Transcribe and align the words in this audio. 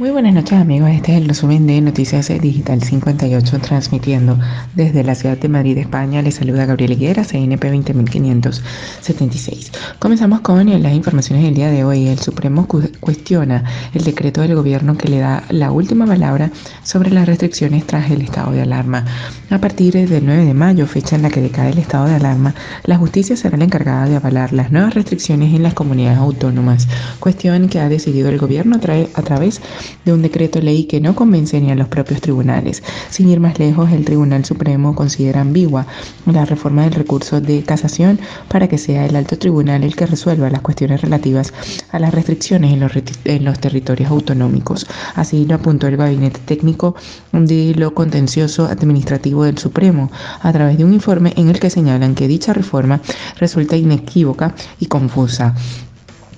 Muy 0.00 0.10
buenas 0.12 0.32
noches 0.32 0.58
amigos, 0.58 0.88
este 0.88 1.12
es 1.12 1.18
el 1.18 1.28
resumen 1.28 1.66
de 1.66 1.78
Noticias 1.82 2.28
Digital 2.28 2.82
58 2.82 3.58
transmitiendo 3.58 4.38
desde 4.74 5.04
la 5.04 5.14
ciudad 5.14 5.36
de 5.36 5.50
Madrid, 5.50 5.76
España. 5.76 6.22
Les 6.22 6.36
saluda 6.36 6.64
Gabriel 6.64 6.92
Higuera, 6.92 7.22
CNP 7.22 7.68
20576. 7.68 9.72
Comenzamos 9.98 10.40
con 10.40 10.82
las 10.82 10.94
informaciones 10.94 11.44
del 11.44 11.54
día 11.54 11.70
de 11.70 11.84
hoy. 11.84 12.08
El 12.08 12.18
Supremo 12.18 12.66
cuestiona 12.66 13.62
el 13.92 14.02
decreto 14.02 14.40
del 14.40 14.54
gobierno 14.54 14.96
que 14.96 15.10
le 15.10 15.18
da 15.18 15.44
la 15.50 15.70
última 15.70 16.06
palabra 16.06 16.50
sobre 16.82 17.10
las 17.10 17.26
restricciones 17.26 17.86
tras 17.86 18.10
el 18.10 18.22
estado 18.22 18.52
de 18.52 18.62
alarma. 18.62 19.04
A 19.50 19.58
partir 19.58 20.08
del 20.08 20.24
9 20.24 20.46
de 20.46 20.54
mayo, 20.54 20.86
fecha 20.86 21.16
en 21.16 21.22
la 21.22 21.28
que 21.28 21.42
decae 21.42 21.72
el 21.72 21.78
estado 21.78 22.06
de 22.06 22.14
alarma, 22.14 22.54
la 22.84 22.96
justicia 22.96 23.36
será 23.36 23.58
la 23.58 23.64
encargada 23.64 24.08
de 24.08 24.16
avalar 24.16 24.54
las 24.54 24.72
nuevas 24.72 24.94
restricciones 24.94 25.54
en 25.54 25.62
las 25.62 25.74
comunidades 25.74 26.20
autónomas, 26.20 26.88
cuestión 27.18 27.68
que 27.68 27.80
ha 27.80 27.90
decidido 27.90 28.30
el 28.30 28.38
gobierno 28.38 28.76
a, 28.76 28.78
a 28.78 29.22
través 29.22 29.58
de 29.58 29.89
un 30.06 30.22
decreto 30.22 30.60
ley 30.60 30.84
que 30.84 31.00
no 31.00 31.14
convence 31.14 31.60
ni 31.60 31.70
a 31.70 31.74
los 31.74 31.88
propios 31.88 32.20
tribunales. 32.20 32.82
Sin 33.10 33.28
ir 33.28 33.40
más 33.40 33.58
lejos, 33.58 33.92
el 33.92 34.04
Tribunal 34.04 34.44
Supremo 34.44 34.94
considera 34.94 35.40
ambigua 35.40 35.86
la 36.26 36.44
reforma 36.44 36.82
del 36.82 36.92
recurso 36.92 37.40
de 37.40 37.62
casación 37.62 38.18
para 38.48 38.68
que 38.68 38.78
sea 38.78 39.06
el 39.06 39.16
alto 39.16 39.38
tribunal 39.38 39.84
el 39.84 39.94
que 39.94 40.06
resuelva 40.06 40.50
las 40.50 40.62
cuestiones 40.62 41.00
relativas 41.00 41.52
a 41.92 41.98
las 41.98 42.12
restricciones 42.14 42.72
en 42.72 42.80
los, 42.80 42.92
en 43.24 43.44
los 43.44 43.58
territorios 43.60 44.10
autonómicos. 44.10 44.86
Así 45.14 45.44
lo 45.46 45.56
apuntó 45.56 45.86
el 45.86 45.96
Gabinete 45.96 46.40
Técnico 46.44 46.94
de 47.32 47.74
lo 47.76 47.94
Contencioso 47.94 48.66
Administrativo 48.66 49.44
del 49.44 49.58
Supremo 49.58 50.10
a 50.40 50.52
través 50.52 50.78
de 50.78 50.84
un 50.84 50.94
informe 50.94 51.32
en 51.36 51.48
el 51.48 51.60
que 51.60 51.70
señalan 51.70 52.14
que 52.14 52.28
dicha 52.28 52.52
reforma 52.52 53.00
resulta 53.38 53.76
inequívoca 53.76 54.54
y 54.78 54.86
confusa. 54.86 55.54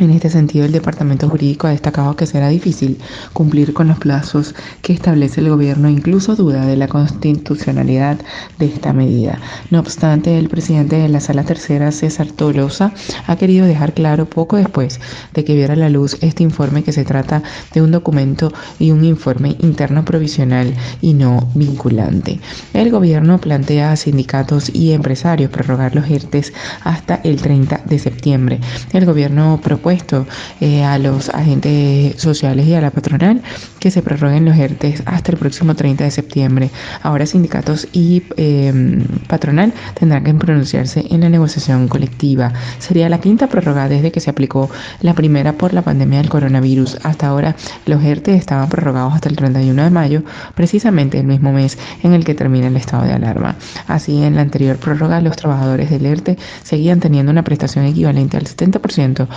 En 0.00 0.10
este 0.10 0.28
sentido, 0.28 0.64
el 0.64 0.72
Departamento 0.72 1.28
Jurídico 1.28 1.68
ha 1.68 1.70
destacado 1.70 2.16
que 2.16 2.26
será 2.26 2.48
difícil 2.48 2.98
cumplir 3.32 3.72
con 3.72 3.86
los 3.86 3.96
plazos 4.00 4.52
que 4.82 4.92
establece 4.92 5.40
el 5.40 5.50
gobierno, 5.50 5.88
incluso 5.88 6.34
duda 6.34 6.66
de 6.66 6.76
la 6.76 6.88
constitucionalidad 6.88 8.18
de 8.58 8.66
esta 8.66 8.92
medida. 8.92 9.38
No 9.70 9.78
obstante, 9.78 10.36
el 10.36 10.48
presidente 10.48 10.96
de 10.96 11.08
la 11.08 11.20
Sala 11.20 11.44
Tercera, 11.44 11.92
César 11.92 12.26
Tolosa, 12.26 12.92
ha 13.28 13.36
querido 13.36 13.66
dejar 13.66 13.94
claro 13.94 14.28
poco 14.28 14.56
después 14.56 14.98
de 15.32 15.44
que 15.44 15.54
viera 15.54 15.76
la 15.76 15.88
luz 15.88 16.16
este 16.22 16.42
informe 16.42 16.82
que 16.82 16.90
se 16.90 17.04
trata 17.04 17.44
de 17.72 17.80
un 17.80 17.92
documento 17.92 18.52
y 18.80 18.90
un 18.90 19.04
informe 19.04 19.56
interno 19.60 20.04
provisional 20.04 20.74
y 21.02 21.14
no 21.14 21.48
vinculante. 21.54 22.40
El 22.72 22.90
gobierno 22.90 23.38
plantea 23.38 23.92
a 23.92 23.96
sindicatos 23.96 24.74
y 24.74 24.90
empresarios 24.90 25.52
prorrogar 25.52 25.94
los 25.94 26.10
ERTES 26.10 26.52
hasta 26.82 27.20
el 27.22 27.40
30 27.40 27.82
de 27.86 27.98
septiembre. 28.00 28.60
El 28.92 29.06
gobierno 29.06 29.60
propone 29.62 29.83
puesto 29.84 30.26
eh, 30.62 30.82
a 30.82 30.98
los 30.98 31.28
agentes 31.28 32.20
sociales 32.20 32.66
y 32.66 32.74
a 32.74 32.80
la 32.80 32.90
patronal 32.90 33.42
que 33.80 33.90
se 33.90 34.00
prorroguen 34.00 34.46
los 34.46 34.56
ERTES 34.56 35.02
hasta 35.04 35.32
el 35.32 35.36
próximo 35.36 35.74
30 35.76 36.04
de 36.04 36.10
septiembre. 36.10 36.70
Ahora 37.02 37.26
sindicatos 37.26 37.86
y 37.92 38.22
em, 38.38 39.04
patronal 39.28 39.74
tendrán 39.92 40.24
que 40.24 40.32
pronunciarse 40.32 41.04
en 41.10 41.20
la 41.20 41.28
negociación 41.28 41.86
colectiva. 41.88 42.50
Sería 42.78 43.10
la 43.10 43.20
quinta 43.20 43.46
prórroga 43.46 43.86
desde 43.90 44.10
que 44.10 44.20
se 44.20 44.30
aplicó 44.30 44.70
la 45.02 45.12
primera 45.12 45.52
por 45.52 45.74
la 45.74 45.82
pandemia 45.82 46.20
del 46.20 46.30
coronavirus. 46.30 46.98
Hasta 47.02 47.26
ahora 47.26 47.54
los 47.84 48.02
ERTES 48.02 48.38
estaban 48.38 48.70
prorrogados 48.70 49.12
hasta 49.12 49.28
el 49.28 49.36
31 49.36 49.84
de 49.84 49.90
mayo, 49.90 50.22
precisamente 50.54 51.18
el 51.18 51.26
mismo 51.26 51.52
mes 51.52 51.76
en 52.02 52.14
el 52.14 52.24
que 52.24 52.34
termina 52.34 52.68
el 52.68 52.76
estado 52.78 53.04
de 53.04 53.12
alarma. 53.12 53.56
Así, 53.86 54.22
en 54.22 54.36
la 54.36 54.40
anterior 54.40 54.78
prórroga, 54.78 55.20
los 55.20 55.36
trabajadores 55.36 55.90
del 55.90 56.06
ERTE 56.06 56.38
seguían 56.62 57.00
teniendo 57.00 57.30
una 57.30 57.44
prestación 57.44 57.84
equivalente 57.84 58.38
al 58.38 58.44
70% 58.44 59.28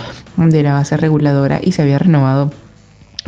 de 0.46 0.62
la 0.62 0.72
base 0.72 0.96
reguladora 0.96 1.60
y 1.62 1.72
se 1.72 1.82
había 1.82 1.98
renovado 1.98 2.52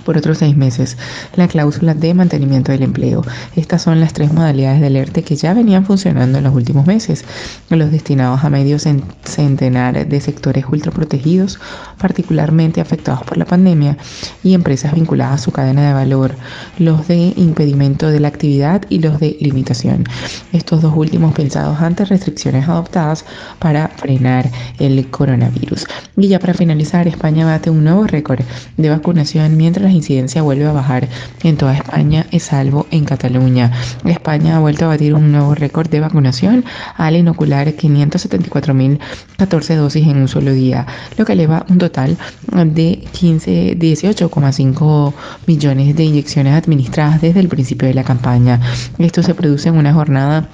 por 0.04 0.16
otros 0.16 0.38
seis 0.38 0.56
meses 0.56 0.96
la 1.36 1.48
cláusula 1.48 1.94
de 1.94 2.14
mantenimiento 2.14 2.72
del 2.72 2.82
empleo. 2.82 3.22
Estas 3.56 3.82
son 3.82 4.00
las 4.00 4.12
tres 4.12 4.32
modalidades 4.32 4.80
del 4.80 4.96
ERTE 4.96 5.22
que 5.22 5.36
ya 5.36 5.54
venían 5.54 5.84
funcionando 5.84 6.38
en 6.38 6.44
los 6.44 6.54
últimos 6.54 6.86
meses. 6.86 7.24
Los 7.68 7.90
destinados 7.90 8.44
a 8.44 8.50
medio 8.50 8.78
centenar 8.78 10.06
de 10.06 10.20
sectores 10.20 10.64
ultraprotegidos, 10.70 11.58
particularmente 11.98 12.80
afectados 12.80 13.22
por 13.24 13.36
la 13.36 13.44
pandemia, 13.44 13.96
y 14.42 14.54
empresas 14.54 14.94
vinculadas 14.94 15.40
a 15.40 15.44
su 15.44 15.52
cadena 15.52 15.88
de 15.88 15.94
valor, 15.94 16.34
los 16.78 17.06
de 17.08 17.32
impedimento 17.36 18.08
de 18.08 18.20
la 18.20 18.28
actividad 18.28 18.82
y 18.88 18.98
los 18.98 19.20
de 19.20 19.36
limitación. 19.40 20.04
Estos 20.52 20.82
dos 20.82 20.94
últimos 20.96 21.34
pensados 21.34 21.80
ante 21.80 22.04
restricciones 22.04 22.68
adoptadas 22.68 23.24
para 23.58 23.88
frenar 23.88 24.50
el 24.78 25.08
coronavirus. 25.10 25.86
Y 26.16 26.28
ya 26.28 26.38
para 26.38 26.54
finalizar, 26.54 27.08
España 27.08 27.46
bate 27.46 27.70
un 27.70 27.84
nuevo 27.84 28.06
récord 28.06 28.40
de 28.76 28.90
vacunación 28.90 29.56
mientras 29.56 29.89
la 29.90 29.96
incidencia 29.96 30.42
vuelve 30.42 30.66
a 30.66 30.72
bajar 30.72 31.08
en 31.42 31.56
toda 31.56 31.74
España, 31.74 32.26
es 32.30 32.44
salvo 32.44 32.86
en 32.90 33.04
Cataluña. 33.04 33.72
España 34.04 34.56
ha 34.56 34.60
vuelto 34.60 34.84
a 34.84 34.88
batir 34.88 35.14
un 35.14 35.32
nuevo 35.32 35.54
récord 35.54 35.88
de 35.88 36.00
vacunación 36.00 36.64
al 36.96 37.16
inocular 37.16 37.68
574.014 37.68 39.76
dosis 39.76 40.06
en 40.06 40.18
un 40.18 40.28
solo 40.28 40.52
día, 40.52 40.86
lo 41.16 41.24
que 41.24 41.32
eleva 41.32 41.64
un 41.68 41.78
total 41.78 42.16
de 42.52 43.02
15, 43.12 43.78
18,5 43.78 45.12
millones 45.46 45.96
de 45.96 46.04
inyecciones 46.04 46.54
administradas 46.54 47.20
desde 47.20 47.40
el 47.40 47.48
principio 47.48 47.88
de 47.88 47.94
la 47.94 48.04
campaña. 48.04 48.60
Esto 48.98 49.22
se 49.22 49.34
produce 49.34 49.70
en 49.70 49.76
una 49.76 49.92
jornada 49.92 50.48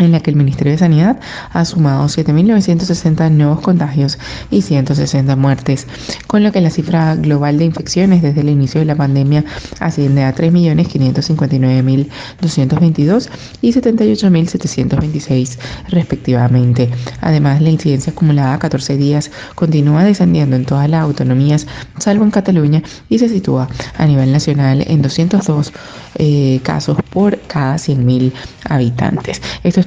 en 0.00 0.10
la 0.12 0.20
que 0.20 0.30
el 0.30 0.36
Ministerio 0.36 0.72
de 0.72 0.78
Sanidad 0.78 1.18
ha 1.52 1.64
sumado 1.64 2.04
7.960 2.06 3.30
nuevos 3.30 3.60
contagios 3.60 4.18
y 4.50 4.62
160 4.62 5.36
muertes, 5.36 5.86
con 6.26 6.42
lo 6.42 6.50
que 6.52 6.60
la 6.60 6.70
cifra 6.70 7.14
global 7.16 7.58
de 7.58 7.66
infecciones 7.66 8.22
desde 8.22 8.40
el 8.40 8.48
inicio 8.48 8.80
de 8.80 8.86
la 8.86 8.96
pandemia 8.96 9.44
asciende 9.78 10.24
a 10.24 10.34
3.559.222 10.34 13.28
y 13.60 13.72
78.726 13.72 15.58
respectivamente. 15.88 16.90
Además, 17.20 17.60
la 17.60 17.68
incidencia 17.70 18.12
acumulada 18.12 18.54
a 18.54 18.58
14 18.58 18.96
días 18.96 19.30
continúa 19.54 20.02
descendiendo 20.04 20.56
en 20.56 20.64
todas 20.64 20.88
las 20.88 21.02
autonomías, 21.02 21.66
salvo 21.98 22.24
en 22.24 22.30
Cataluña, 22.30 22.82
y 23.08 23.18
se 23.18 23.28
sitúa 23.28 23.68
a 23.98 24.06
nivel 24.06 24.32
nacional 24.32 24.82
en 24.86 25.02
202 25.02 25.72
eh, 26.16 26.60
casos 26.62 26.96
por 27.10 27.38
cada 27.42 27.76
100.000 27.76 28.32
habitantes. 28.68 29.42
Esto 29.64 29.80
es 29.80 29.86